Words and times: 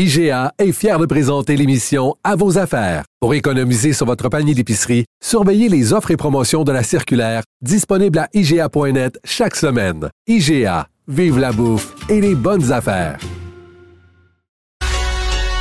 IGA 0.00 0.52
est 0.60 0.70
fier 0.70 0.96
de 1.00 1.06
présenter 1.06 1.56
l'émission 1.56 2.14
À 2.22 2.36
vos 2.36 2.56
affaires. 2.56 3.02
Pour 3.18 3.34
économiser 3.34 3.92
sur 3.92 4.06
votre 4.06 4.28
panier 4.28 4.54
d'épicerie, 4.54 5.06
surveillez 5.20 5.68
les 5.68 5.92
offres 5.92 6.12
et 6.12 6.16
promotions 6.16 6.62
de 6.62 6.70
la 6.70 6.84
circulaire 6.84 7.42
disponible 7.62 8.20
à 8.20 8.28
IGA.net 8.32 9.18
chaque 9.24 9.56
semaine. 9.56 10.08
IGA, 10.28 10.86
vive 11.08 11.40
la 11.40 11.50
bouffe 11.50 11.96
et 12.08 12.20
les 12.20 12.36
bonnes 12.36 12.70
affaires. 12.70 13.18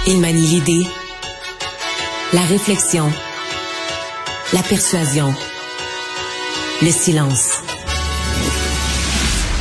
Il 0.06 0.22
manie 0.22 0.46
l'idée, 0.46 0.86
la 2.32 2.42
réflexion, 2.42 3.06
la 4.54 4.62
persuasion, 4.62 5.34
le 6.84 6.92
silence. 6.92 7.64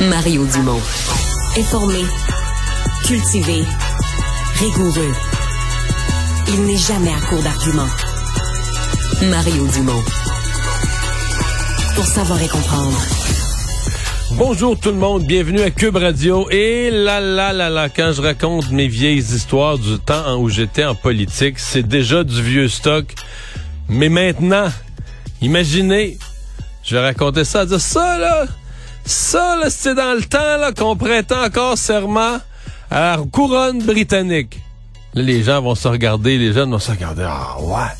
Mario 0.07 0.45
Dumont. 0.45 0.81
Informé, 1.57 2.03
cultivé, 3.07 3.63
rigoureux. 4.59 5.13
Il 6.47 6.65
n'est 6.65 6.77
jamais 6.77 7.13
à 7.13 7.19
court 7.27 7.43
d'arguments. 7.43 7.89
Mario 9.29 9.67
Dumont. 9.67 10.03
Pour 11.95 12.05
savoir 12.05 12.41
et 12.41 12.47
comprendre. 12.47 12.97
Bonjour 14.31 14.79
tout 14.79 14.89
le 14.89 14.95
monde, 14.95 15.23
bienvenue 15.23 15.61
à 15.61 15.69
Cube 15.69 15.97
Radio. 15.97 16.49
Et 16.49 16.89
là, 16.89 17.19
là, 17.19 17.53
là, 17.53 17.69
là, 17.69 17.89
quand 17.89 18.11
je 18.13 18.21
raconte 18.21 18.71
mes 18.71 18.87
vieilles 18.87 19.19
histoires 19.19 19.77
du 19.77 19.99
temps 19.99 20.37
où 20.37 20.49
j'étais 20.49 20.85
en 20.85 20.95
politique, 20.95 21.59
c'est 21.59 21.87
déjà 21.87 22.23
du 22.23 22.41
vieux 22.41 22.67
stock. 22.67 23.05
Mais 23.89 24.09
maintenant, 24.09 24.69
imaginez, 25.41 26.17
je 26.83 26.95
vais 26.95 27.01
raconter 27.03 27.43
ça, 27.43 27.65
dire 27.65 27.81
ça 27.81 28.17
là, 28.17 28.45
ça 29.05 29.55
là, 29.57 29.69
c'était 29.69 29.95
dans 29.95 30.15
le 30.15 30.23
temps 30.23 30.57
là 30.57 30.71
qu'on 30.71 30.95
prêtait 30.95 31.35
encore 31.35 31.77
serment 31.77 32.39
la 32.91 33.17
couronne 33.31 33.81
britannique. 33.83 34.59
Les 35.13 35.43
gens 35.43 35.61
vont 35.61 35.75
se 35.75 35.87
regarder, 35.87 36.37
les 36.37 36.53
jeunes 36.53 36.71
vont 36.71 36.79
se 36.79 36.91
regarder. 36.91 37.25
Ah 37.27 37.59
ouais. 37.61 37.93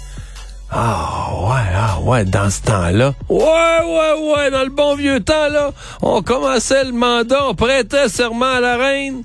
Ah 0.70 1.30
ouais, 1.44 1.62
ah 1.76 2.00
ouais, 2.02 2.26
dans 2.26 2.50
ce 2.50 2.62
temps-là. 2.64 3.14
Ouais, 3.30 3.40
ouais, 3.40 4.34
ouais, 4.34 4.52
dans 4.52 4.64
le 4.64 4.70
bon 4.70 4.96
vieux 4.96 5.22
temps, 5.22 5.48
là, 5.50 5.72
on 6.02 6.22
commençait 6.22 6.84
le 6.84 6.92
mandat, 6.92 7.48
on 7.48 7.56
prêtait 7.56 8.10
serment 8.10 8.46
à 8.46 8.60
la 8.60 8.76
reine. 8.76 9.24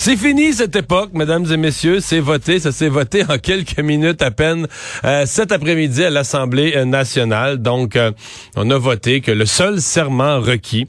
C'est 0.00 0.16
fini 0.16 0.54
cette 0.54 0.76
époque, 0.76 1.10
mesdames 1.12 1.44
et 1.52 1.56
messieurs. 1.56 1.98
C'est 1.98 2.20
voté. 2.20 2.60
Ça 2.60 2.70
s'est 2.70 2.88
voté 2.88 3.24
en 3.28 3.36
quelques 3.36 3.80
minutes 3.80 4.22
à 4.22 4.30
peine 4.30 4.68
euh, 5.04 5.24
cet 5.26 5.50
après-midi 5.50 6.04
à 6.04 6.10
l'Assemblée 6.10 6.72
euh, 6.76 6.84
nationale. 6.84 7.58
Donc, 7.58 7.96
euh, 7.96 8.12
on 8.54 8.70
a 8.70 8.78
voté 8.78 9.20
que 9.20 9.32
le 9.32 9.44
seul 9.44 9.80
serment 9.80 10.40
requis 10.40 10.86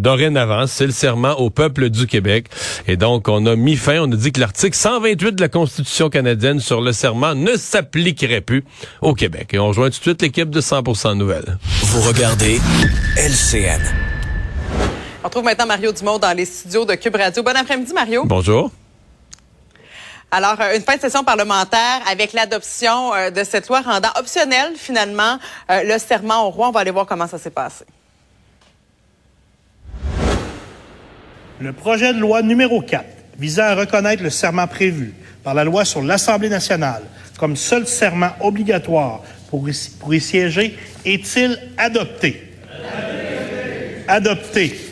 dorénavant, 0.00 0.66
c'est 0.66 0.86
le 0.86 0.92
serment 0.92 1.38
au 1.38 1.50
peuple 1.50 1.88
du 1.88 2.06
Québec. 2.06 2.46
Et 2.88 2.96
donc, 2.96 3.28
on 3.28 3.46
a 3.46 3.54
mis 3.54 3.76
fin, 3.76 4.00
on 4.00 4.10
a 4.10 4.16
dit 4.16 4.32
que 4.32 4.40
l'article 4.40 4.76
128 4.76 5.36
de 5.36 5.40
la 5.40 5.48
Constitution 5.48 6.10
canadienne 6.10 6.58
sur 6.58 6.80
le 6.80 6.92
serment 6.92 7.34
ne 7.36 7.56
s'appliquerait 7.56 8.40
plus 8.40 8.64
au 9.02 9.14
Québec. 9.14 9.50
Et 9.52 9.58
on 9.58 9.68
rejoint 9.68 9.86
tout 9.90 9.98
de 9.98 10.02
suite 10.02 10.22
l'équipe 10.22 10.50
de 10.50 10.60
100% 10.60 11.16
Nouvelles. 11.16 11.58
Vous 11.84 12.00
regardez 12.02 12.60
LCN. 13.16 14.17
On 15.20 15.26
retrouve 15.26 15.44
maintenant 15.44 15.66
Mario 15.66 15.90
Dumont 15.90 16.18
dans 16.18 16.36
les 16.36 16.44
studios 16.44 16.84
de 16.84 16.94
Cube 16.94 17.16
Radio. 17.16 17.42
Bon 17.42 17.56
après-midi, 17.56 17.92
Mario. 17.92 18.24
Bonjour. 18.24 18.70
Alors, 20.30 20.60
euh, 20.60 20.76
une 20.76 20.82
fin 20.82 20.94
de 20.94 21.00
session 21.00 21.24
parlementaire 21.24 22.02
avec 22.08 22.32
l'adoption 22.32 23.12
euh, 23.14 23.30
de 23.30 23.42
cette 23.42 23.66
loi 23.66 23.80
rendant 23.80 24.10
optionnel, 24.16 24.74
finalement, 24.76 25.38
euh, 25.72 25.82
le 25.82 25.98
serment 25.98 26.46
au 26.46 26.50
roi. 26.50 26.68
On 26.68 26.70
va 26.70 26.80
aller 26.80 26.92
voir 26.92 27.04
comment 27.04 27.26
ça 27.26 27.38
s'est 27.38 27.50
passé. 27.50 27.84
Le 31.60 31.72
projet 31.72 32.14
de 32.14 32.20
loi 32.20 32.42
numéro 32.42 32.80
4 32.80 33.04
visant 33.38 33.64
à 33.64 33.74
reconnaître 33.74 34.22
le 34.22 34.30
serment 34.30 34.68
prévu 34.68 35.14
par 35.42 35.54
la 35.54 35.64
loi 35.64 35.84
sur 35.84 36.00
l'Assemblée 36.00 36.48
nationale 36.48 37.02
comme 37.38 37.56
seul 37.56 37.88
serment 37.88 38.30
obligatoire 38.40 39.22
pour 39.50 39.68
y, 39.68 39.72
pour 39.98 40.14
y 40.14 40.20
siéger 40.20 40.78
est-il 41.04 41.58
adopté? 41.76 42.54
Adopté. 44.06 44.68
Là, 44.68 44.87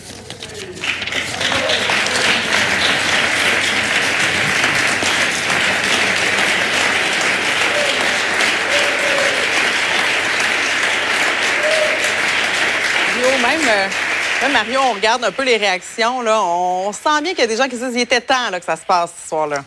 Mario, 14.56 14.80
on 14.90 14.94
regarde 14.94 15.22
un 15.22 15.32
peu 15.32 15.44
les 15.44 15.58
réactions. 15.58 16.22
Là. 16.22 16.42
On 16.42 16.90
sent 16.90 17.20
bien 17.22 17.32
qu'il 17.32 17.40
y 17.40 17.42
a 17.42 17.46
des 17.46 17.58
gens 17.58 17.64
qui 17.64 17.76
disent 17.76 17.92
qu'il 17.92 18.00
était 18.00 18.22
temps 18.22 18.48
là, 18.50 18.58
que 18.58 18.64
ça 18.64 18.76
se 18.76 18.86
passe 18.86 19.12
ce 19.22 19.28
soir-là. 19.28 19.62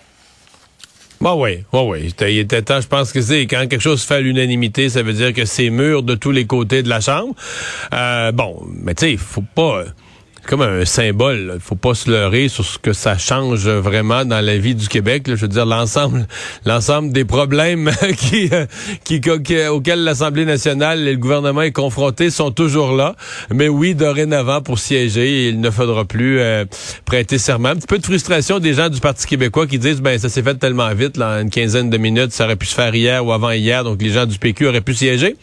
Bah 1.22 1.36
oui, 1.36 1.64
oui, 1.72 1.82
oui. 1.86 2.14
Il 2.22 2.40
était 2.40 2.64
temps, 2.64 2.82
je 2.82 2.88
pense 2.88 3.12
que 3.12 3.22
c'est 3.22 3.46
quand 3.46 3.68
quelque 3.68 3.84
chose 3.84 4.04
fait 4.04 4.16
à 4.16 4.20
l'unanimité, 4.20 4.90
ça 4.90 5.04
veut 5.04 5.14
dire 5.14 5.32
que 5.32 5.46
c'est 5.46 5.70
mûr 5.70 6.02
de 6.02 6.16
tous 6.16 6.32
les 6.32 6.48
côtés 6.48 6.82
de 6.82 6.90
la 6.90 7.02
Chambre. 7.02 7.36
Euh, 7.94 8.32
bon, 8.32 8.66
mais 8.68 8.96
tu 8.96 9.02
sais, 9.02 9.12
il 9.12 9.20
faut 9.20 9.44
pas 9.54 9.84
comme 10.50 10.62
un 10.64 10.84
symbole. 10.84 11.52
Il 11.54 11.62
faut 11.62 11.76
pas 11.76 11.94
se 11.94 12.10
leurrer 12.10 12.48
sur 12.48 12.66
ce 12.66 12.80
que 12.80 12.92
ça 12.92 13.20
change 13.20 13.70
vraiment 13.70 14.26
dans 14.26 14.44
la 14.44 14.58
vie 14.58 14.74
du 14.74 14.88
Québec. 14.88 15.26
Je 15.28 15.36
veux 15.36 15.48
dire, 15.48 15.68
l'ensemble 15.68 16.26
l'ensemble 16.66 17.12
des 17.12 17.24
problèmes 17.24 17.92
qui, 18.18 18.50
qui, 19.04 19.22
auxquels 19.70 20.04
l'Assemblée 20.04 20.46
nationale 20.46 21.08
et 21.08 21.12
le 21.12 21.18
gouvernement 21.18 21.62
est 21.62 21.72
confronté 21.72 22.32
sont 22.32 22.50
toujours 22.50 22.94
là. 22.94 23.16
Mais 23.54 23.70
oui, 23.70 23.94
dorénavant, 23.94 24.62
pour 24.62 24.80
siéger, 24.80 25.50
il 25.50 25.62
ne 25.62 25.70
faudra 25.70 26.04
plus 26.06 26.40
euh, 26.40 26.66
prêter 27.06 27.38
serment. 27.38 27.70
Un 27.70 27.76
petit 27.76 27.86
peu 27.86 28.00
de 28.00 28.06
frustration 28.06 28.58
des 28.58 28.74
gens 28.74 28.90
du 28.90 29.00
Parti 29.00 29.28
québécois 29.28 29.68
qui 29.68 29.78
disent, 29.78 30.02
ben 30.02 30.18
ça 30.18 30.30
s'est 30.30 30.42
fait 30.42 30.56
tellement 30.56 30.92
vite, 30.96 31.18
là, 31.18 31.42
une 31.42 31.52
quinzaine 31.52 31.92
de 31.92 31.98
minutes, 31.98 32.32
ça 32.32 32.46
aurait 32.46 32.56
pu 32.56 32.66
se 32.66 32.74
faire 32.74 32.96
hier 32.96 33.24
ou 33.24 33.32
avant-hier, 33.34 33.84
donc 33.84 34.02
les 34.02 34.10
gens 34.10 34.26
du 34.26 34.40
PQ 34.40 34.68
auraient 34.68 34.82
pu 34.82 34.96
siéger. 34.96 35.36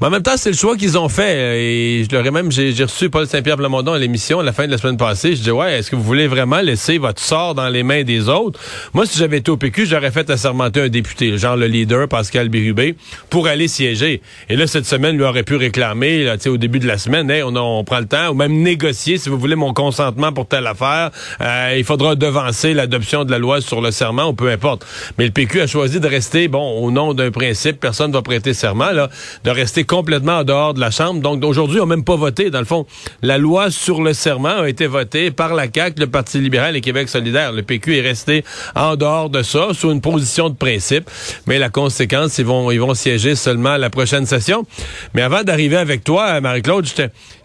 Mais 0.00 0.06
en 0.06 0.10
même 0.10 0.22
temps, 0.22 0.38
c'est 0.38 0.50
le 0.50 0.56
choix 0.56 0.74
qu'ils 0.74 0.96
ont 0.96 1.10
fait. 1.10 1.58
Et 1.60 2.04
je 2.04 2.16
leur 2.16 2.24
ai 2.24 2.30
même, 2.30 2.50
j'ai 2.50 2.72
reçu 2.82 3.10
Paul 3.10 3.26
Saint-Pierre 3.26 3.58
Plamondon 3.58 3.92
à 3.92 3.98
l'émission 3.98 4.37
à 4.40 4.42
la 4.42 4.52
fin 4.52 4.66
de 4.66 4.72
la 4.72 4.78
semaine 4.78 4.96
passée, 4.96 5.36
je 5.36 5.42
dis 5.42 5.50
ouais, 5.50 5.78
est-ce 5.78 5.90
que 5.90 5.96
vous 5.96 6.02
voulez 6.02 6.26
vraiment 6.26 6.60
laisser 6.60 6.98
votre 6.98 7.20
sort 7.20 7.54
dans 7.54 7.68
les 7.68 7.82
mains 7.82 8.02
des 8.02 8.28
autres? 8.28 8.58
Moi, 8.94 9.06
si 9.06 9.18
j'avais 9.18 9.38
été 9.38 9.50
au 9.50 9.56
PQ, 9.56 9.86
j'aurais 9.86 10.10
fait 10.10 10.28
assermenter 10.30 10.82
un 10.82 10.88
député, 10.88 11.36
genre 11.38 11.56
le 11.56 11.66
leader 11.66 12.08
Pascal 12.08 12.48
Bérubé, 12.48 12.96
pour 13.30 13.46
aller 13.46 13.68
siéger. 13.68 14.22
Et 14.48 14.56
là, 14.56 14.66
cette 14.66 14.86
semaine, 14.86 15.16
lui 15.16 15.24
aurait 15.24 15.42
pu 15.42 15.56
réclamer, 15.56 16.24
là, 16.24 16.36
au 16.46 16.56
début 16.56 16.78
de 16.78 16.86
la 16.86 16.98
semaine, 16.98 17.30
on, 17.44 17.56
on, 17.56 17.84
prend 17.84 17.98
le 17.98 18.06
temps, 18.06 18.30
ou 18.30 18.34
même 18.34 18.52
négocier, 18.52 19.18
si 19.18 19.28
vous 19.28 19.38
voulez, 19.38 19.56
mon 19.56 19.72
consentement 19.72 20.32
pour 20.32 20.46
telle 20.46 20.66
affaire. 20.66 21.10
Euh, 21.40 21.74
il 21.76 21.84
faudra 21.84 22.14
devancer 22.14 22.74
l'adoption 22.74 23.24
de 23.24 23.30
la 23.30 23.38
loi 23.38 23.60
sur 23.60 23.80
le 23.80 23.90
serment, 23.90 24.28
ou 24.28 24.32
peu 24.32 24.50
importe. 24.50 24.86
Mais 25.18 25.26
le 25.26 25.30
PQ 25.30 25.62
a 25.62 25.66
choisi 25.66 26.00
de 26.00 26.08
rester, 26.08 26.48
bon, 26.48 26.80
au 26.80 26.90
nom 26.90 27.14
d'un 27.14 27.30
principe, 27.30 27.80
personne 27.80 28.10
ne 28.10 28.16
va 28.16 28.22
prêter 28.22 28.54
serment, 28.54 28.90
là, 28.90 29.08
de 29.44 29.50
rester 29.50 29.84
complètement 29.84 30.38
en 30.38 30.44
dehors 30.44 30.74
de 30.74 30.80
la 30.80 30.90
Chambre. 30.90 31.20
Donc, 31.20 31.44
aujourd'hui, 31.44 31.80
on 31.80 31.86
n'a 31.86 31.96
même 31.96 32.04
pas 32.04 32.16
voté, 32.16 32.50
dans 32.50 32.60
le 32.60 32.64
fond, 32.64 32.86
la 33.22 33.38
loi 33.38 33.70
sur 33.70 34.02
le 34.02 34.12
serment 34.18 34.60
a 34.60 34.68
été 34.68 34.86
voté 34.86 35.30
par 35.30 35.54
la 35.54 35.66
CAQ, 35.72 36.00
le 36.00 36.06
Parti 36.06 36.38
libéral 36.38 36.76
et 36.76 36.80
Québec 36.80 37.08
solidaire. 37.08 37.52
Le 37.52 37.62
PQ 37.62 37.98
est 37.98 38.00
resté 38.00 38.44
en 38.74 38.96
dehors 38.96 39.30
de 39.30 39.42
ça, 39.42 39.68
sous 39.72 39.90
une 39.90 40.00
position 40.00 40.50
de 40.50 40.54
principe. 40.54 41.08
Mais 41.46 41.58
la 41.58 41.70
conséquence, 41.70 42.38
ils 42.38 42.44
vont, 42.44 42.70
ils 42.70 42.80
vont 42.80 42.94
siéger 42.94 43.34
seulement 43.34 43.70
à 43.70 43.78
la 43.78 43.90
prochaine 43.90 44.26
session. 44.26 44.66
Mais 45.14 45.22
avant 45.22 45.42
d'arriver 45.42 45.76
avec 45.76 46.04
toi, 46.04 46.40
Marie-Claude, 46.40 46.86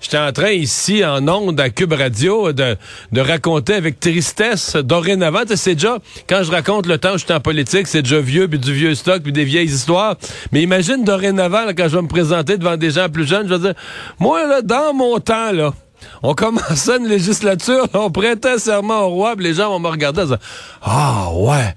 j'étais 0.02 0.18
en 0.18 0.32
train 0.32 0.52
ici, 0.52 1.06
en 1.06 1.28
ondes, 1.28 1.60
à 1.60 1.70
Cube 1.70 1.94
Radio, 1.94 2.52
de, 2.52 2.76
de 3.12 3.22
raconter 3.22 3.74
avec 3.74 4.00
tristesse, 4.00 4.76
dorénavant, 4.76 5.42
c'est 5.56 5.76
déjà, 5.76 6.00
quand 6.28 6.44
je 6.44 6.52
raconte 6.52 6.88
le 6.88 6.98
temps 6.98 7.14
où 7.14 7.18
j'étais 7.18 7.34
en 7.34 7.40
politique, 7.40 7.88
c'est 7.88 8.02
déjà 8.02 8.20
vieux, 8.20 8.48
puis 8.48 8.60
du 8.60 8.74
vieux 8.74 8.96
stock, 8.96 9.22
puis 9.22 9.32
des 9.32 9.46
vieilles 9.46 9.68
histoires. 9.68 10.16
Mais 10.52 10.62
imagine 10.62 11.04
dorénavant, 11.04 11.68
quand 11.76 11.88
je 11.88 11.96
vais 11.96 12.02
me 12.02 12.08
présenter 12.08 12.58
devant 12.58 12.78
des 12.78 12.92
gens 12.92 13.10
plus 13.10 13.28
jeunes, 13.28 13.48
je 13.48 13.54
vais 13.54 13.60
dire, 13.60 13.74
moi, 14.20 14.46
là, 14.48 14.62
dans 14.62 14.94
mon 14.94 15.20
temps, 15.20 15.52
là, 15.52 15.74
on 16.22 16.34
commençait 16.34 16.98
une 16.98 17.08
législature, 17.08 17.88
on 17.94 18.12
prêtait 18.12 18.58
serment 18.60 19.02
au 19.02 19.10
roi, 19.10 19.36
puis 19.36 19.46
les 19.46 19.54
gens 19.54 19.70
vont 19.70 19.80
me 19.80 19.90
regarder 19.90 20.22
et 20.22 20.26
dire 20.26 20.40
Ah 20.82 21.30
ouais! 21.34 21.76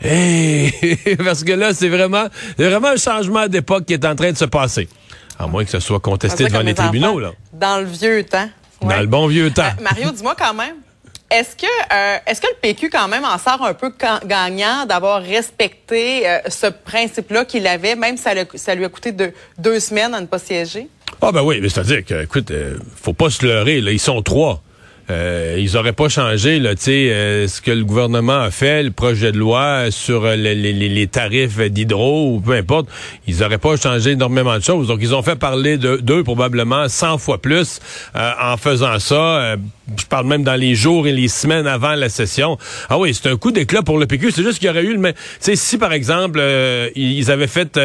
Parce 1.24 1.42
que 1.42 1.52
là, 1.52 1.74
c'est 1.74 1.88
vraiment, 1.88 2.26
vraiment 2.56 2.88
un 2.88 2.96
changement 2.96 3.48
d'époque 3.48 3.84
qui 3.84 3.94
est 3.94 4.04
en 4.04 4.14
train 4.14 4.30
de 4.30 4.36
se 4.36 4.44
passer. 4.44 4.88
À 5.38 5.46
moins 5.46 5.64
que 5.64 5.70
ce 5.70 5.80
soit 5.80 6.00
contesté 6.00 6.44
devant 6.44 6.60
les 6.60 6.74
tribunaux. 6.74 7.18
Là. 7.18 7.32
Dans 7.52 7.78
le 7.78 7.86
vieux 7.86 8.24
temps. 8.24 8.48
Dans 8.80 9.00
le 9.00 9.06
bon 9.06 9.26
vieux 9.26 9.50
temps. 9.50 9.62
Euh, 9.62 9.82
Mario, 9.82 10.10
dis-moi 10.12 10.34
quand 10.38 10.54
même, 10.54 10.76
Est-ce 11.30 11.56
que, 11.56 11.66
euh, 11.66 12.18
est-ce 12.26 12.40
que 12.40 12.46
le 12.46 12.56
PQ 12.60 12.90
quand 12.90 13.08
même 13.08 13.24
en 13.24 13.38
sort 13.38 13.64
un 13.64 13.74
peu 13.74 13.92
gagnant 14.24 14.86
d'avoir 14.86 15.20
respecté 15.20 16.28
euh, 16.28 16.38
ce 16.48 16.66
principe-là 16.66 17.44
qu'il 17.44 17.66
avait, 17.66 17.96
même 17.96 18.16
si 18.16 18.22
ça, 18.22 18.30
ça, 18.54 18.74
lui 18.74 18.84
a 18.84 18.88
coûté 18.88 19.12
deux, 19.12 19.32
deux 19.58 19.80
semaines 19.80 20.14
à 20.14 20.20
ne 20.20 20.26
pas 20.26 20.38
siéger? 20.38 20.88
Ah 21.20 21.32
ben 21.32 21.42
oui, 21.42 21.58
mais 21.60 21.68
c'est-à-dire 21.68 22.04
que, 22.04 22.22
écoute, 22.22 22.52
faut 23.02 23.12
pas 23.12 23.30
se 23.30 23.44
leurrer, 23.44 23.80
là, 23.80 23.92
ils 23.92 23.98
sont 23.98 24.22
trois. 24.22 24.62
Euh, 25.10 25.56
ils 25.58 25.76
auraient 25.76 25.94
pas 25.94 26.10
changé 26.10 26.58
là, 26.58 26.74
euh, 26.88 27.48
ce 27.48 27.60
que 27.62 27.70
le 27.70 27.84
gouvernement 27.84 28.40
a 28.40 28.50
fait, 28.50 28.82
le 28.82 28.90
projet 28.90 29.32
de 29.32 29.38
loi 29.38 29.90
sur 29.90 30.24
euh, 30.26 30.36
les, 30.36 30.54
les, 30.54 30.72
les 30.72 31.06
tarifs 31.06 31.58
d'hydro 31.58 32.34
ou 32.34 32.40
peu 32.40 32.52
importe. 32.52 32.88
Ils 33.26 33.42
auraient 33.42 33.58
pas 33.58 33.76
changé 33.76 34.10
énormément 34.10 34.56
de 34.58 34.62
choses. 34.62 34.88
Donc, 34.88 34.98
ils 35.00 35.14
ont 35.14 35.22
fait 35.22 35.36
parler 35.36 35.78
d'eux 35.78 36.24
probablement 36.24 36.88
100 36.88 37.18
fois 37.18 37.40
plus 37.40 37.80
euh, 38.16 38.32
en 38.42 38.56
faisant 38.58 38.98
ça. 38.98 39.56
Je 39.96 40.06
parle 40.06 40.26
même 40.26 40.42
dans 40.42 40.54
les 40.54 40.74
jours 40.74 41.06
et 41.06 41.12
les 41.12 41.28
semaines 41.28 41.66
avant 41.66 41.94
la 41.94 42.08
session. 42.08 42.58
Ah 42.88 42.98
oui, 42.98 43.14
c'est 43.14 43.28
un 43.28 43.36
coup 43.36 43.50
d'éclat 43.50 43.82
pour 43.82 43.98
le 43.98 44.06
PQ. 44.06 44.30
C'est 44.30 44.42
juste 44.42 44.58
qu'il 44.58 44.66
y 44.66 44.70
aurait 44.70 44.84
eu 44.84 44.96
le... 44.96 45.14
sais, 45.40 45.56
si, 45.56 45.78
par 45.78 45.92
exemple, 45.92 46.40
ils 46.94 47.30
avaient 47.30 47.46
fait 47.46 47.78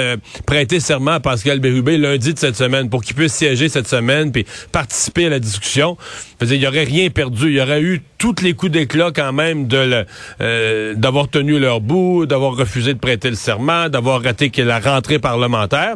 prêter 0.46 0.80
serment 0.80 1.12
à 1.12 1.20
Pascal 1.20 1.60
Bérubé 1.60 1.98
lundi 1.98 2.34
de 2.34 2.40
cette 2.40 2.56
semaine 2.56 2.90
pour 2.90 3.04
qu'il 3.04 3.16
puisse 3.16 3.34
siéger 3.34 3.70
cette 3.70 3.88
semaine 3.88 4.32
puis 4.32 4.46
participer 4.72 5.28
à 5.28 5.30
la 5.30 5.40
discussion, 5.40 5.98
il 6.42 6.56
y 6.56 6.68
aurait 6.68 6.84
rien 6.84 7.10
perdu. 7.10 7.48
Il 7.48 7.56
y 7.56 7.62
aurait 7.62 7.82
eu 7.82 8.02
tous 8.18 8.36
les 8.42 8.54
coups 8.54 8.72
d'éclat 8.72 9.12
quand 9.14 9.34
même 9.34 9.68
de 9.68 10.06
euh, 10.42 10.94
d'avoir 10.96 11.28
tenu 11.30 11.60
leur 11.60 11.82
bout, 11.82 12.26
d'avoir 12.26 12.56
refusé 12.56 12.94
de 12.94 13.00
prêter 13.00 13.30
le 13.30 13.36
serment, 13.36 13.90
d'avoir 13.90 14.22
raté 14.22 14.52
la 14.58 14.80
rentrée 14.80 15.20
parlementaire. 15.20 15.96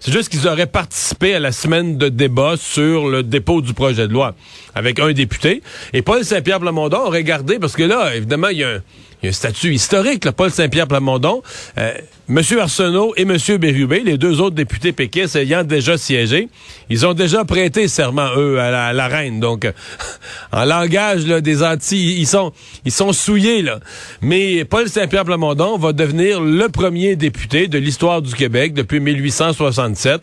C'est 0.00 0.12
juste 0.12 0.28
qu'ils 0.28 0.46
auraient 0.46 0.66
participé 0.66 1.34
à 1.34 1.40
la 1.40 1.52
semaine 1.52 1.98
de 1.98 2.08
débat 2.08 2.54
sur 2.56 3.08
le 3.08 3.22
dépôt 3.22 3.60
du 3.60 3.74
projet 3.74 4.06
de 4.06 4.12
loi 4.12 4.34
avec 4.74 5.00
un 5.00 5.12
député. 5.12 5.47
Et 5.92 6.02
Paul 6.02 6.24
Saint-Pierre 6.24 6.60
Plamondon 6.60 6.98
aurait 7.06 7.24
gardé, 7.24 7.58
parce 7.58 7.74
que 7.74 7.82
là, 7.82 8.14
évidemment, 8.14 8.48
il 8.48 8.58
y 8.58 8.64
a 8.64 8.68
un 8.68 8.82
il 9.22 9.26
y 9.26 9.28
a 9.28 9.30
un 9.30 9.32
statut 9.32 9.72
historique, 9.72 10.30
Paul 10.30 10.50
Saint-Pierre 10.50 10.86
Plamondon, 10.86 11.42
euh, 11.78 11.92
M. 12.28 12.42
Arsenault 12.60 13.14
et 13.16 13.22
M. 13.22 13.36
Bérubé, 13.58 14.02
les 14.04 14.18
deux 14.18 14.40
autres 14.40 14.54
députés 14.54 14.92
péquistes 14.92 15.34
ayant 15.34 15.64
déjà 15.64 15.96
siégé, 15.96 16.48
ils 16.90 17.06
ont 17.06 17.14
déjà 17.14 17.44
prêté 17.44 17.88
serment, 17.88 18.28
eux, 18.36 18.60
à 18.60 18.92
la, 18.92 19.08
reine. 19.08 19.40
Donc, 19.40 19.66
en 20.52 20.64
langage 20.64 21.24
des 21.24 21.62
Antilles, 21.62 22.20
ils 22.20 22.26
sont, 22.26 22.52
ils 22.84 22.92
sont 22.92 23.12
souillés. 23.12 23.62
Là. 23.62 23.80
Mais 24.20 24.64
Paul 24.64 24.88
Saint-Pierre 24.88 25.24
Plamondon 25.24 25.78
va 25.78 25.92
devenir 25.92 26.40
le 26.40 26.68
premier 26.68 27.16
député 27.16 27.66
de 27.66 27.78
l'histoire 27.78 28.22
du 28.22 28.34
Québec 28.34 28.74
depuis 28.74 29.00
1867 29.00 30.20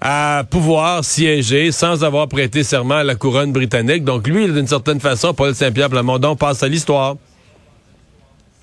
à 0.00 0.44
pouvoir 0.50 1.04
siéger 1.04 1.70
sans 1.72 2.04
avoir 2.04 2.28
prêté 2.28 2.64
serment 2.64 2.96
à 2.96 3.04
la 3.04 3.14
couronne 3.14 3.52
britannique. 3.52 4.04
Donc, 4.04 4.26
lui, 4.26 4.46
d'une 4.46 4.66
certaine 4.66 5.00
façon, 5.00 5.32
Paul 5.32 5.54
Saint-Pierre 5.54 5.90
Plamondon 5.90 6.36
passe 6.36 6.62
à 6.62 6.68
l'histoire. 6.68 7.16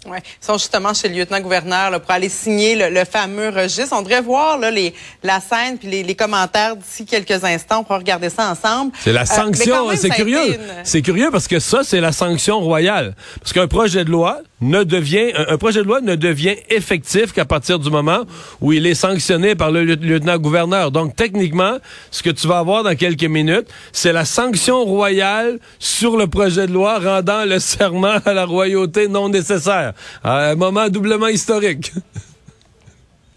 Oui, 0.05 0.17
ils 0.21 0.45
sont 0.45 0.57
justement 0.57 0.93
chez 0.93 1.07
le 1.07 1.15
lieutenant-gouverneur 1.15 2.01
pour 2.01 2.11
aller 2.11 2.29
signer 2.29 2.75
le, 2.75 3.05
fameux 3.05 3.49
registre. 3.49 3.95
On 3.97 4.01
devrait 4.01 4.21
voir 4.21 4.57
là, 4.57 4.69
les, 4.69 4.93
la 5.23 5.39
scène 5.39 5.77
puis 5.77 6.03
les, 6.03 6.15
commentaires 6.15 6.75
d'ici 6.75 7.05
quelques 7.05 7.43
instants. 7.43 7.79
On 7.79 7.83
pourra 7.83 7.99
regarder 7.99 8.29
ça 8.29 8.51
ensemble. 8.51 8.91
C'est 8.99 9.13
la 9.13 9.21
euh, 9.21 9.25
sanction. 9.25 9.89
c'est 9.95 10.09
curieux. 10.09 10.59
C'est 10.83 11.01
curieux 11.01 11.31
parce 11.31 11.47
que 11.47 11.59
ça, 11.59 11.83
c'est 11.83 12.01
la 12.01 12.11
sanction 12.11 12.59
royale. 12.59 13.15
Parce 13.39 13.53
qu'un 13.53 13.67
projet 13.67 14.03
de 14.03 14.11
loi 14.11 14.41
ne 14.69 14.83
devient 14.83 15.31
un, 15.35 15.57
projet 15.57 15.79
de 15.79 15.85
loi 15.85 16.01
ne 16.01 16.15
devient 16.15 16.55
effectif 16.69 17.33
qu'à 17.33 17.45
partir 17.45 17.79
du 17.79 17.89
moment 17.89 18.21
où 18.61 18.73
il 18.73 18.85
est 18.85 18.95
sanctionné 18.95 19.55
par 19.55 19.71
le 19.71 19.83
lieutenant-gouverneur. 19.83 20.91
Donc 20.91 21.15
techniquement, 21.15 21.77
ce 22.11 22.23
que 22.23 22.29
tu 22.29 22.47
vas 22.47 22.59
avoir 22.59 22.83
dans 22.83 22.95
quelques 22.95 23.23
minutes, 23.23 23.67
c'est 23.91 24.13
la 24.13 24.25
sanction 24.25 24.83
royale 24.83 25.59
sur 25.79 26.17
le 26.17 26.27
projet 26.27 26.67
de 26.67 26.73
loi 26.73 26.99
rendant 26.99 27.45
le 27.45 27.59
serment 27.59 28.17
à 28.25 28.33
la 28.33 28.45
royauté 28.45 29.07
non 29.07 29.29
nécessaire 29.29 29.93
un 30.23 30.55
moment 30.55 30.89
doublement 30.89 31.27
historique. 31.27 31.91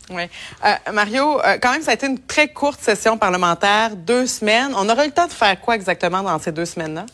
Oui. 0.08 0.22
Euh, 0.64 0.92
Mario, 0.92 1.40
euh, 1.40 1.58
quand 1.60 1.72
même, 1.72 1.82
ça 1.82 1.90
a 1.90 1.94
été 1.94 2.06
une 2.06 2.20
très 2.20 2.46
courte 2.46 2.80
session 2.80 3.18
parlementaire, 3.18 3.96
deux 3.96 4.28
semaines. 4.28 4.72
On 4.76 4.88
aurait 4.88 5.06
eu 5.06 5.08
le 5.08 5.12
temps 5.12 5.26
de 5.26 5.32
faire 5.32 5.60
quoi 5.60 5.74
exactement 5.74 6.22
dans 6.22 6.38
ces 6.38 6.52
deux 6.52 6.64
semaines-là? 6.64 7.06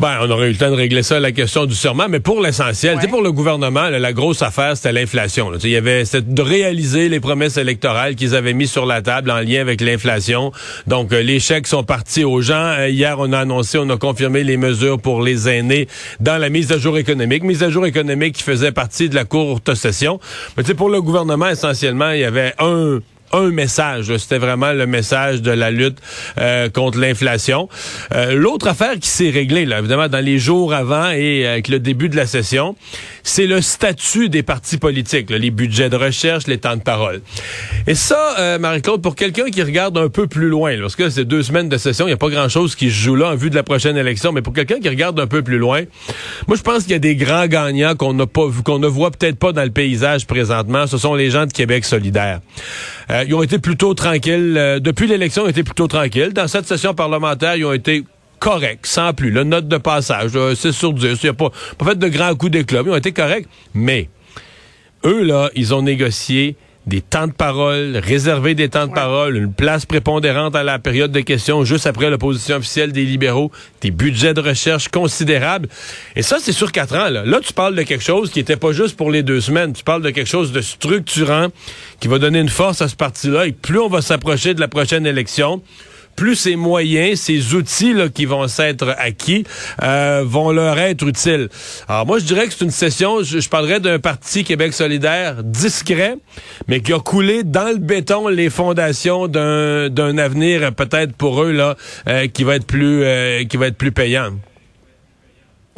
Ben, 0.00 0.16
on 0.22 0.30
aurait 0.30 0.48
eu 0.48 0.52
le 0.52 0.56
temps 0.56 0.70
de 0.70 0.76
régler 0.76 1.02
ça, 1.02 1.20
la 1.20 1.30
question 1.30 1.66
du 1.66 1.74
serment, 1.74 2.08
mais 2.08 2.20
pour 2.20 2.40
l'essentiel, 2.40 2.96
ouais. 2.96 3.06
pour 3.06 3.20
le 3.20 3.32
gouvernement, 3.32 3.90
la 3.90 4.12
grosse 4.14 4.40
affaire, 4.40 4.74
c'était 4.74 4.92
l'inflation. 4.92 5.52
Il 5.62 5.68
y 5.68 5.76
avait 5.76 6.04
de 6.04 6.40
réaliser 6.40 7.10
les 7.10 7.20
promesses 7.20 7.58
électorales 7.58 8.14
qu'ils 8.14 8.34
avaient 8.34 8.54
mises 8.54 8.70
sur 8.70 8.86
la 8.86 9.02
table 9.02 9.30
en 9.30 9.40
lien 9.40 9.60
avec 9.60 9.82
l'inflation. 9.82 10.52
Donc, 10.86 11.12
euh, 11.12 11.20
les 11.20 11.38
chèques 11.38 11.66
sont 11.66 11.84
partis 11.84 12.24
aux 12.24 12.40
gens. 12.40 12.76
Euh, 12.78 12.88
hier, 12.88 13.16
on 13.18 13.30
a 13.34 13.40
annoncé, 13.40 13.76
on 13.76 13.90
a 13.90 13.98
confirmé 13.98 14.42
les 14.42 14.56
mesures 14.56 14.98
pour 14.98 15.20
les 15.20 15.50
aînés 15.50 15.86
dans 16.18 16.38
la 16.38 16.48
mise 16.48 16.72
à 16.72 16.78
jour 16.78 16.96
économique. 16.96 17.44
Mise 17.44 17.62
à 17.62 17.68
jour 17.68 17.84
économique 17.84 18.36
qui 18.36 18.42
faisait 18.42 18.72
partie 18.72 19.10
de 19.10 19.14
la 19.14 19.26
courte 19.26 19.74
session. 19.74 20.18
Mais 20.56 20.62
pour 20.62 20.88
le 20.88 21.02
gouvernement, 21.02 21.48
essentiellement, 21.50 22.12
il 22.12 22.20
y 22.20 22.24
avait 22.24 22.54
un 22.58 23.00
un 23.32 23.50
message. 23.50 24.16
C'était 24.16 24.38
vraiment 24.38 24.72
le 24.72 24.86
message 24.86 25.42
de 25.42 25.50
la 25.50 25.70
lutte 25.70 25.98
euh, 26.38 26.68
contre 26.68 26.98
l'inflation. 26.98 27.68
Euh, 28.14 28.34
l'autre 28.34 28.68
affaire 28.68 28.98
qui 28.98 29.08
s'est 29.08 29.30
réglée, 29.30 29.64
là, 29.64 29.78
évidemment, 29.78 30.08
dans 30.08 30.24
les 30.24 30.38
jours 30.38 30.74
avant 30.74 31.10
et 31.10 31.46
avec 31.46 31.68
le 31.68 31.78
début 31.78 32.08
de 32.08 32.16
la 32.16 32.26
session, 32.26 32.76
c'est 33.22 33.46
le 33.46 33.60
statut 33.60 34.28
des 34.28 34.42
partis 34.42 34.78
politiques, 34.78 35.30
les 35.30 35.50
budgets 35.50 35.90
de 35.90 35.96
recherche, 35.96 36.46
les 36.46 36.58
temps 36.58 36.76
de 36.76 36.82
parole. 36.82 37.20
Et 37.86 37.94
ça, 37.94 38.36
euh, 38.38 38.58
Marie-Claude, 38.58 39.02
pour 39.02 39.14
quelqu'un 39.14 39.50
qui 39.50 39.62
regarde 39.62 39.96
un 39.98 40.08
peu 40.08 40.26
plus 40.26 40.48
loin, 40.48 40.76
parce 40.80 40.96
que 40.96 41.10
c'est 41.10 41.24
deux 41.24 41.42
semaines 41.42 41.68
de 41.68 41.76
session, 41.76 42.06
il 42.06 42.10
n'y 42.10 42.14
a 42.14 42.18
pas 42.18 42.30
grand-chose 42.30 42.74
qui 42.74 42.90
se 42.90 42.94
joue 42.94 43.16
là 43.16 43.28
en 43.30 43.36
vue 43.36 43.50
de 43.50 43.54
la 43.54 43.62
prochaine 43.62 43.96
élection, 43.96 44.32
mais 44.32 44.42
pour 44.42 44.52
quelqu'un 44.52 44.80
qui 44.80 44.88
regarde 44.88 45.18
un 45.20 45.26
peu 45.26 45.42
plus 45.42 45.58
loin, 45.58 45.82
moi 46.48 46.56
je 46.56 46.62
pense 46.62 46.82
qu'il 46.82 46.92
y 46.92 46.96
a 46.96 47.00
des 47.00 47.16
grands 47.16 47.46
gagnants 47.46 47.94
qu'on 47.94 48.14
n'a 48.14 48.26
pas 48.26 48.46
qu'on 48.64 48.78
ne 48.78 48.86
voit 48.86 49.10
peut-être 49.10 49.38
pas 49.38 49.52
dans 49.52 49.64
le 49.64 49.70
paysage 49.70 50.26
présentement. 50.26 50.86
Ce 50.86 50.98
sont 50.98 51.14
les 51.14 51.30
gens 51.30 51.46
de 51.46 51.52
Québec 51.52 51.84
solidaire. 51.84 52.40
Euh, 53.10 53.24
ils 53.26 53.34
ont 53.34 53.42
été 53.42 53.58
plutôt 53.58 53.94
tranquilles. 53.94 54.54
Euh, 54.56 54.78
depuis 54.78 55.06
l'élection, 55.06 55.42
ils 55.42 55.46
ont 55.46 55.50
été 55.50 55.64
plutôt 55.64 55.88
tranquilles. 55.88 56.32
Dans 56.32 56.48
cette 56.48 56.66
session 56.66 56.94
parlementaire, 56.94 57.56
ils 57.56 57.64
ont 57.64 57.72
été 57.72 58.04
corrects, 58.38 58.86
sans 58.86 59.12
plus. 59.12 59.30
Le 59.30 59.44
note 59.44 59.68
de 59.68 59.76
passage, 59.76 60.30
c'est 60.54 60.72
sur 60.72 60.92
10. 60.92 61.18
Ils 61.22 61.26
n'ont 61.28 61.34
pas, 61.34 61.50
pas 61.78 61.84
fait 61.86 61.98
de 61.98 62.08
grands 62.08 62.34
coups 62.34 62.52
d'éclat. 62.52 62.82
Ils 62.84 62.90
ont 62.90 62.96
été 62.96 63.12
corrects. 63.12 63.46
Mais 63.74 64.08
eux, 65.04 65.22
là, 65.24 65.50
ils 65.54 65.74
ont 65.74 65.82
négocié 65.82 66.56
des 66.86 67.02
temps 67.02 67.26
de 67.26 67.32
parole, 67.32 67.98
réserver 67.98 68.54
des 68.54 68.68
temps 68.68 68.86
de 68.86 68.92
parole, 68.92 69.36
une 69.36 69.52
place 69.52 69.84
prépondérante 69.84 70.56
à 70.56 70.62
la 70.62 70.78
période 70.78 71.12
de 71.12 71.20
questions 71.20 71.62
juste 71.64 71.86
après 71.86 72.08
l'opposition 72.08 72.56
officielle 72.56 72.92
des 72.92 73.04
libéraux, 73.04 73.52
des 73.82 73.90
budgets 73.90 74.34
de 74.34 74.40
recherche 74.40 74.88
considérables. 74.88 75.68
Et 76.16 76.22
ça, 76.22 76.38
c'est 76.40 76.52
sur 76.52 76.72
quatre 76.72 76.94
ans. 76.96 77.10
Là. 77.10 77.24
là, 77.24 77.40
tu 77.42 77.52
parles 77.52 77.74
de 77.74 77.82
quelque 77.82 78.04
chose 78.04 78.30
qui 78.30 78.38
n'était 78.38 78.56
pas 78.56 78.72
juste 78.72 78.96
pour 78.96 79.10
les 79.10 79.22
deux 79.22 79.40
semaines. 79.40 79.72
Tu 79.72 79.84
parles 79.84 80.02
de 80.02 80.10
quelque 80.10 80.28
chose 80.28 80.52
de 80.52 80.60
structurant 80.60 81.48
qui 82.00 82.08
va 82.08 82.18
donner 82.18 82.40
une 82.40 82.48
force 82.48 82.80
à 82.80 82.88
ce 82.88 82.96
parti-là. 82.96 83.46
Et 83.46 83.52
plus 83.52 83.78
on 83.78 83.88
va 83.88 84.00
s'approcher 84.00 84.54
de 84.54 84.60
la 84.60 84.68
prochaine 84.68 85.06
élection, 85.06 85.62
plus 86.20 86.36
ces 86.36 86.54
moyens, 86.54 87.18
ces 87.18 87.54
outils 87.54 87.94
là, 87.94 88.10
qui 88.10 88.26
vont 88.26 88.46
s'être 88.46 88.94
acquis 88.98 89.44
euh, 89.82 90.22
vont 90.22 90.50
leur 90.50 90.78
être 90.78 91.08
utiles. 91.08 91.48
Alors 91.88 92.04
moi, 92.04 92.18
je 92.18 92.26
dirais 92.26 92.46
que 92.46 92.52
c'est 92.52 92.62
une 92.62 92.70
session, 92.70 93.22
je, 93.22 93.48
parlerais 93.48 93.80
d'un 93.80 93.98
parti 93.98 94.44
Québec 94.44 94.74
solidaire 94.74 95.42
discret, 95.42 96.16
mais 96.68 96.80
qui 96.80 96.92
a 96.92 96.98
coulé 96.98 97.42
dans 97.42 97.70
le 97.70 97.78
béton 97.78 98.28
les 98.28 98.50
fondations 98.50 99.28
d'un 99.28 100.18
avenir 100.18 100.74
peut-être 100.74 101.14
pour 101.14 101.42
eux 101.42 101.52
là 101.52 101.74
euh, 102.06 102.28
qui 102.28 102.44
va 102.44 102.56
être 102.56 102.66
plus 102.66 103.02
euh, 103.02 103.44
qui 103.44 103.56
va 103.56 103.68
être 103.68 103.78
plus 103.78 103.92
payant. 103.92 104.32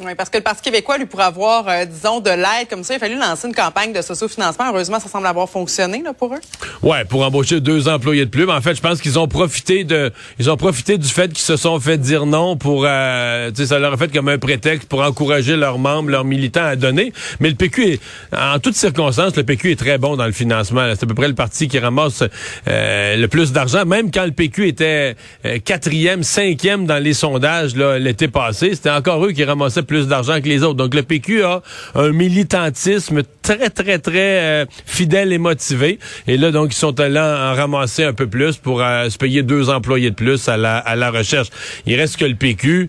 Oui, 0.04 0.14
parce 0.16 0.30
que 0.30 0.38
le 0.38 0.42
Parti 0.42 0.62
québécois, 0.62 0.98
lui, 0.98 1.06
pour 1.06 1.20
avoir, 1.20 1.68
euh, 1.68 1.84
disons, 1.84 2.20
de 2.20 2.30
l'aide 2.30 2.68
comme 2.68 2.82
ça, 2.82 2.94
il 2.94 2.96
a 2.96 3.00
fallu 3.00 3.16
lancer 3.16 3.46
une 3.46 3.54
campagne 3.54 3.92
de 3.92 4.02
socio-financement. 4.02 4.64
Heureusement, 4.70 4.98
ça 4.98 5.08
semble 5.08 5.26
avoir 5.26 5.48
fonctionné 5.48 6.02
là, 6.02 6.12
pour 6.12 6.34
eux. 6.34 6.40
Ouais, 6.82 7.04
pour 7.04 7.24
embaucher 7.24 7.60
deux 7.60 7.88
employés 7.88 8.24
de 8.24 8.30
plus. 8.30 8.48
en 8.50 8.60
fait, 8.60 8.74
je 8.74 8.80
pense 8.80 9.00
qu'ils 9.00 9.18
ont 9.18 9.28
profité 9.28 9.84
de, 9.84 10.10
ils 10.40 10.50
ont 10.50 10.56
profité 10.56 10.98
du 10.98 11.06
fait 11.06 11.28
qu'ils 11.28 11.38
se 11.38 11.56
sont 11.56 11.78
fait 11.78 11.98
dire 11.98 12.26
non 12.26 12.56
pour, 12.56 12.84
euh, 12.86 13.50
tu 13.50 13.62
sais, 13.62 13.66
ça 13.68 13.78
leur 13.78 13.92
a 13.92 13.96
fait 13.96 14.12
comme 14.12 14.28
un 14.28 14.38
prétexte 14.38 14.88
pour 14.88 15.02
encourager 15.02 15.56
leurs 15.56 15.78
membres, 15.78 16.10
leurs 16.10 16.24
militants 16.24 16.64
à 16.64 16.74
donner. 16.74 17.12
Mais 17.38 17.48
le 17.48 17.54
PQ 17.54 17.92
est, 17.92 18.00
en 18.36 18.58
toutes 18.58 18.76
circonstances, 18.76 19.36
le 19.36 19.44
PQ 19.44 19.72
est 19.72 19.76
très 19.76 19.98
bon 19.98 20.16
dans 20.16 20.26
le 20.26 20.32
financement. 20.32 20.92
C'est 20.94 21.04
à 21.04 21.06
peu 21.06 21.14
près 21.14 21.28
le 21.28 21.34
parti 21.34 21.68
qui 21.68 21.78
ramasse 21.78 22.24
euh, 22.68 23.16
le 23.16 23.28
plus 23.28 23.52
d'argent. 23.52 23.84
Même 23.84 24.10
quand 24.10 24.24
le 24.24 24.32
PQ 24.32 24.68
était 24.68 25.14
euh, 25.44 25.58
quatrième, 25.64 26.22
cinquième 26.24 26.86
dans 26.86 26.98
les 26.98 27.14
sondages 27.14 27.76
l'été 27.76 28.28
passé, 28.28 28.74
c'était 28.74 28.90
encore 28.90 29.24
eux 29.24 29.32
qui 29.32 29.44
ramassaient 29.44 29.82
plus 29.82 29.91
d'argent 30.00 30.40
que 30.40 30.48
les 30.48 30.62
autres. 30.62 30.74
Donc 30.74 30.94
le 30.94 31.02
PQ 31.02 31.42
a 31.44 31.62
un 31.94 32.10
militantisme 32.10 33.22
très, 33.42 33.70
très, 33.70 33.98
très 33.98 34.40
euh, 34.40 34.66
fidèle 34.86 35.32
et 35.32 35.38
motivé. 35.38 35.98
Et 36.26 36.36
là, 36.36 36.50
donc, 36.50 36.72
ils 36.72 36.76
sont 36.76 36.98
allés 37.00 37.18
en 37.18 37.54
ramasser 37.54 38.04
un 38.04 38.12
peu 38.12 38.26
plus 38.26 38.56
pour 38.56 38.80
euh, 38.80 39.10
se 39.10 39.18
payer 39.18 39.42
deux 39.42 39.68
employés 39.68 40.10
de 40.10 40.14
plus 40.14 40.48
à 40.48 40.56
la, 40.56 40.78
à 40.78 40.96
la 40.96 41.10
recherche. 41.10 41.48
Il 41.86 41.96
reste 41.96 42.16
que 42.16 42.24
le 42.24 42.34
PQ, 42.34 42.88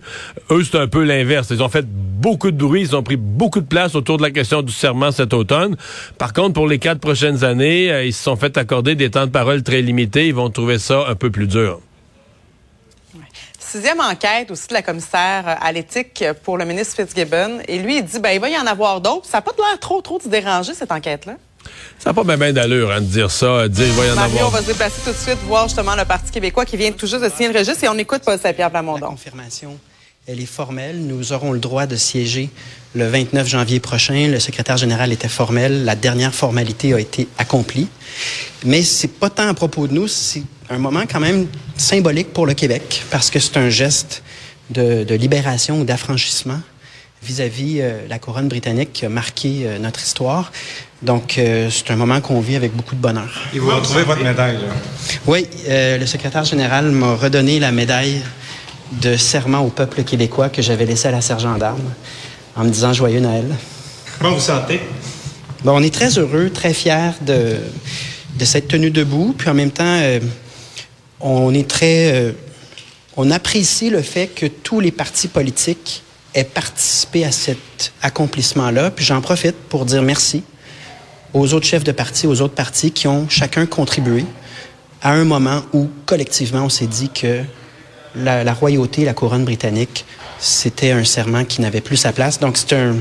eux, 0.50 0.64
c'est 0.64 0.78
un 0.78 0.86
peu 0.86 1.02
l'inverse. 1.02 1.48
Ils 1.50 1.62
ont 1.62 1.68
fait 1.68 1.86
beaucoup 1.86 2.50
de 2.50 2.56
bruit, 2.56 2.82
ils 2.82 2.96
ont 2.96 3.02
pris 3.02 3.16
beaucoup 3.16 3.60
de 3.60 3.66
place 3.66 3.94
autour 3.94 4.16
de 4.16 4.22
la 4.22 4.30
question 4.30 4.62
du 4.62 4.72
serment 4.72 5.10
cet 5.10 5.34
automne. 5.34 5.76
Par 6.18 6.32
contre, 6.32 6.54
pour 6.54 6.68
les 6.68 6.78
quatre 6.78 7.00
prochaines 7.00 7.44
années, 7.44 7.90
euh, 7.90 8.04
ils 8.04 8.12
se 8.12 8.22
sont 8.22 8.36
fait 8.36 8.56
accorder 8.56 8.94
des 8.94 9.10
temps 9.10 9.26
de 9.26 9.30
parole 9.30 9.62
très 9.62 9.82
limités. 9.82 10.28
Ils 10.28 10.34
vont 10.34 10.50
trouver 10.50 10.78
ça 10.78 11.04
un 11.08 11.14
peu 11.14 11.30
plus 11.30 11.46
dur. 11.46 11.80
Sixième 13.74 14.00
enquête 14.00 14.52
aussi 14.52 14.68
de 14.68 14.74
la 14.74 14.82
commissaire 14.82 15.58
à 15.60 15.72
l'éthique 15.72 16.24
pour 16.44 16.56
le 16.58 16.64
ministre 16.64 16.94
Fitzgibbon. 16.94 17.58
Et 17.66 17.78
lui, 17.78 17.98
il 17.98 18.04
dit, 18.04 18.20
ben, 18.20 18.30
il 18.30 18.40
va 18.40 18.48
y 18.48 18.56
en 18.56 18.66
avoir 18.66 19.00
d'autres. 19.00 19.26
Ça 19.26 19.38
n'a 19.38 19.42
pas 19.42 19.50
l'air 19.58 19.80
trop, 19.80 20.00
trop 20.00 20.20
de 20.24 20.28
déranger, 20.28 20.74
cette 20.74 20.92
enquête-là. 20.92 21.34
Ça 21.98 22.12
n'a 22.12 22.14
pas 22.14 22.36
bien 22.36 22.52
d'allure 22.52 22.92
hein, 22.92 23.00
de 23.00 23.06
dire 23.06 23.32
ça, 23.32 23.64
de 23.64 23.68
dire 23.68 23.86
il 23.86 23.92
va 23.94 24.06
y 24.06 24.10
en 24.12 24.14
Mario, 24.14 24.36
avoir. 24.36 24.48
on 24.48 24.52
va 24.52 24.62
se 24.62 24.66
déplacer 24.66 25.00
tout 25.02 25.10
de 25.10 25.16
suite, 25.16 25.38
voir 25.46 25.66
justement 25.66 25.96
le 25.96 26.04
Parti 26.04 26.30
québécois 26.30 26.64
qui 26.64 26.76
vient 26.76 26.92
tout 26.92 27.06
juste 27.06 27.22
de 27.22 27.28
signer 27.30 27.52
le 27.52 27.58
registre 27.58 27.82
et 27.82 27.88
on 27.88 27.98
écoute 27.98 28.22
Paul 28.24 28.38
Saint-Pierre 28.38 28.70
La 28.70 28.82
confirmation, 29.00 29.76
elle 30.28 30.40
est 30.40 30.46
formelle. 30.46 31.00
Nous 31.00 31.32
aurons 31.32 31.52
le 31.52 31.58
droit 31.58 31.86
de 31.86 31.96
siéger 31.96 32.50
le 32.94 33.08
29 33.08 33.48
janvier 33.48 33.80
prochain. 33.80 34.28
Le 34.28 34.38
secrétaire 34.38 34.76
général 34.76 35.10
était 35.10 35.28
formel. 35.28 35.84
La 35.84 35.96
dernière 35.96 36.34
formalité 36.34 36.92
a 36.92 37.00
été 37.00 37.26
accomplie. 37.38 37.88
Mais 38.64 38.82
c'est 38.82 39.08
pas 39.08 39.30
tant 39.30 39.48
à 39.48 39.54
propos 39.54 39.88
de 39.88 39.94
nous, 39.94 40.06
c'est 40.06 40.44
un 40.70 40.78
moment 40.78 41.02
quand 41.10 41.20
même 41.20 41.46
symbolique 41.76 42.32
pour 42.32 42.46
le 42.46 42.54
Québec 42.54 43.02
parce 43.10 43.30
que 43.30 43.38
c'est 43.38 43.56
un 43.56 43.70
geste 43.70 44.22
de, 44.70 45.04
de 45.04 45.14
libération 45.14 45.80
ou 45.80 45.84
d'affranchissement 45.84 46.60
vis-à-vis 47.22 47.80
euh, 47.80 48.06
la 48.08 48.18
couronne 48.18 48.48
britannique 48.48 48.92
qui 48.92 49.06
a 49.06 49.08
marqué 49.08 49.62
euh, 49.64 49.78
notre 49.78 50.00
histoire. 50.02 50.52
Donc, 51.02 51.38
euh, 51.38 51.70
c'est 51.70 51.90
un 51.90 51.96
moment 51.96 52.20
qu'on 52.20 52.40
vit 52.40 52.56
avec 52.56 52.74
beaucoup 52.74 52.94
de 52.94 53.00
bonheur. 53.00 53.30
Et 53.54 53.58
vous 53.58 53.74
retrouvez 53.74 54.02
votre 54.02 54.22
médaille, 54.22 54.56
là? 54.56 54.72
Oui, 55.26 55.46
euh, 55.68 55.98
le 55.98 56.06
secrétaire 56.06 56.44
général 56.44 56.90
m'a 56.90 57.14
redonné 57.14 57.60
la 57.60 57.72
médaille 57.72 58.22
de 59.02 59.16
serment 59.16 59.60
au 59.60 59.68
peuple 59.68 60.02
québécois 60.02 60.50
que 60.50 60.62
j'avais 60.62 60.84
laissée 60.86 61.08
à 61.08 61.12
la 61.12 61.20
sergent 61.20 61.56
d'armes 61.56 61.92
en 62.56 62.64
me 62.64 62.70
disant 62.70 62.92
Joyeux 62.92 63.20
Noël. 63.20 63.46
Comment 64.18 64.34
vous 64.34 64.40
sentez? 64.40 64.80
Bon, 65.62 65.72
on 65.78 65.82
est 65.82 65.92
très 65.92 66.18
heureux, 66.18 66.50
très 66.50 66.74
fiers 66.74 67.12
de, 67.22 67.56
de 68.38 68.44
cette 68.44 68.68
tenue 68.68 68.90
debout. 68.90 69.34
Puis 69.36 69.48
en 69.48 69.54
même 69.54 69.70
temps, 69.70 69.84
euh, 69.84 70.20
on 71.24 71.52
est 71.54 71.68
très. 71.68 72.12
euh, 72.14 72.32
apprécie 73.32 73.90
le 73.90 74.02
fait 74.02 74.26
que 74.26 74.46
tous 74.46 74.78
les 74.78 74.92
partis 74.92 75.28
politiques 75.28 76.02
aient 76.34 76.44
participé 76.44 77.24
à 77.24 77.32
cet 77.32 77.92
accomplissement-là. 78.02 78.90
Puis 78.90 79.04
j'en 79.04 79.20
profite 79.20 79.56
pour 79.68 79.84
dire 79.86 80.02
merci 80.02 80.42
aux 81.32 81.54
autres 81.54 81.66
chefs 81.66 81.84
de 81.84 81.92
parti, 81.92 82.26
aux 82.26 82.40
autres 82.42 82.54
partis 82.54 82.92
qui 82.92 83.08
ont 83.08 83.28
chacun 83.28 83.66
contribué 83.66 84.24
à 85.02 85.12
un 85.12 85.24
moment 85.24 85.62
où, 85.72 85.88
collectivement, 86.06 86.64
on 86.64 86.68
s'est 86.68 86.86
dit 86.86 87.08
que 87.08 87.42
la 88.16 88.52
royauté, 88.52 89.04
la 89.04 89.14
couronne 89.14 89.44
britannique, 89.44 90.04
c'était 90.38 90.92
un 90.92 91.04
serment 91.04 91.44
qui 91.44 91.60
n'avait 91.60 91.80
plus 91.80 91.96
sa 91.96 92.12
place. 92.12 92.38
Donc, 92.40 92.56
c'est 92.56 92.74
un 92.74 92.96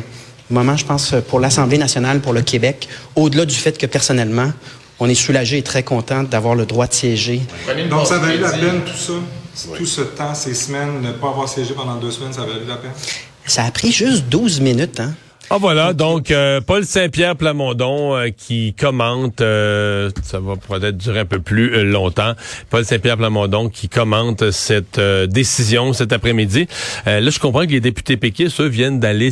moment, 0.50 0.76
je 0.76 0.86
pense, 0.86 1.14
pour 1.28 1.40
l'Assemblée 1.40 1.78
nationale, 1.78 2.20
pour 2.20 2.34
le 2.34 2.42
Québec, 2.42 2.88
au-delà 3.16 3.46
du 3.46 3.56
fait 3.56 3.78
que, 3.78 3.86
personnellement, 3.86 4.52
on 5.00 5.10
est 5.10 5.16
soulagé 5.16 5.58
et 5.58 5.64
très 5.64 5.84
content 5.84 6.24
d'avoir 6.24 6.56
le 6.56 6.66
droit 6.66 6.88
de 6.88 6.94
siéger. 6.94 7.42
Donc, 7.90 8.08
ça 8.08 8.16
a 8.16 8.20
valu 8.20 8.40
la 8.40 8.52
peine, 8.52 8.82
tout 8.86 8.98
ça? 8.98 9.14
Tout 9.78 9.86
ce 9.86 10.02
temps, 10.02 10.34
ces 10.34 10.54
semaines, 10.54 11.02
ne 11.02 11.12
pas 11.12 11.30
avoir 11.30 11.48
siégé 11.48 11.74
pendant 11.74 11.96
deux 11.96 12.12
semaines, 12.12 12.34
ça 12.34 12.42
a 12.42 12.46
valu 12.46 12.66
la 12.68 12.78
peine? 12.78 12.92
Ça 13.46 13.66
a 13.66 13.72
pris 13.72 13.92
juste 13.92 14.24
12 14.30 14.62
minutes, 14.62 15.00
hein? 15.00 15.14
Ah 15.50 15.58
voilà, 15.60 15.94
donc 15.94 16.32
euh, 16.32 16.62
Paul 16.62 16.86
Saint-Pierre 16.86 17.36
Plamondon 17.36 18.16
euh, 18.16 18.30
qui 18.36 18.74
commente, 18.74 19.42
euh, 19.42 20.10
ça 20.24 20.40
va 20.40 20.56
peut-être 20.56 20.98
durer 20.98 21.20
un 21.20 21.26
peu 21.26 21.40
plus 21.40 21.84
longtemps, 21.84 22.34
Paul 22.70 22.86
Saint-Pierre 22.86 23.18
Plamondon 23.18 23.68
qui 23.70 23.90
commente 23.90 24.52
cette 24.52 25.00
décision 25.00 25.94
cet 25.94 26.14
après-midi. 26.14 26.68
Là, 27.06 27.30
je 27.30 27.40
comprends 27.40 27.66
que 27.66 27.72
les 27.72 27.82
députés 27.82 28.18
péquistes, 28.18 28.62
eux, 28.62 28.68
viennent 28.68 29.00
d'aller 29.00 29.30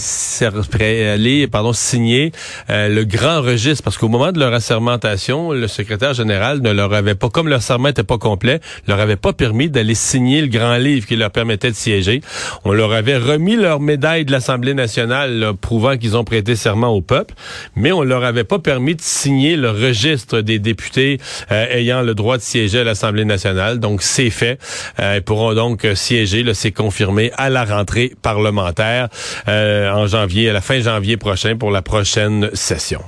pardon, 1.47 1.73
signer 1.73 2.31
le 2.67 3.03
grand 3.03 3.41
registre, 3.41 3.83
parce 3.83 3.97
qu'au 3.97 4.09
moment 4.09 4.31
de 4.31 4.39
leur 4.39 4.53
assermentation, 4.53 5.51
le 5.51 5.67
secrétaire 5.67 6.13
général 6.13 6.61
ne 6.61 6.71
leur 6.71 6.93
avait 6.93 7.15
pas, 7.15 7.29
comme 7.29 7.47
leur 7.47 7.61
serment 7.61 7.87
n'était 7.87 8.03
pas 8.03 8.17
complet, 8.17 8.59
leur 8.87 8.99
avait 8.99 9.15
pas 9.15 9.33
permis 9.33 9.69
d'aller 9.69 9.95
signer 9.95 10.41
le 10.41 10.47
grand 10.47 10.77
livre 10.77 11.07
qui 11.07 11.15
leur 11.15 11.31
permettait 11.31 11.71
de 11.71 11.75
siéger. 11.75 12.21
On 12.65 12.73
leur 12.73 12.91
avait 12.91 13.17
remis 13.17 13.55
leur 13.55 13.79
médaille 13.79 14.25
de 14.25 14.31
l'Assemblée 14.31 14.73
nationale, 14.73 15.39
là, 15.39 15.53
prouvant 15.53 15.95
qu'ils 16.01 16.17
ont 16.17 16.24
prêté 16.24 16.55
serment 16.55 16.89
au 16.89 17.01
peuple, 17.01 17.34
mais 17.75 17.91
on 17.91 18.01
leur 18.01 18.24
avait 18.24 18.43
pas 18.43 18.60
permis 18.60 18.96
de 18.96 19.01
signer 19.01 19.55
le 19.55 19.70
registre 19.70 20.41
des 20.41 20.60
députés 20.60 21.20
euh, 21.51 21.65
ayant 21.72 22.01
le 22.01 22.13
droit 22.15 22.38
de 22.38 22.41
siéger 22.41 22.79
à 22.79 22.84
l'Assemblée 22.84 23.25
nationale. 23.25 23.79
Donc 23.79 24.01
c'est 24.01 24.29
fait. 24.29 24.60
Euh, 25.00 25.15
ils 25.17 25.24
pourront 25.24 25.53
donc 25.53 25.86
euh, 25.86 25.96
siéger, 25.96 26.43
là, 26.43 26.53
c'est 26.53 26.72
confirmé 26.72 27.31
à 27.38 27.50
la 27.50 27.63
rentrée 27.63 28.13
parlementaire 28.22 29.10
en 29.48 30.08
janvier, 30.08 30.50
à 30.50 30.53
la 30.53 30.62
fin 30.62 30.79
janvier 30.79 31.17
prochain 31.17 31.55
pour 31.55 31.72
la 31.72 31.81
prochaine 31.81 32.50
session. 32.53 33.01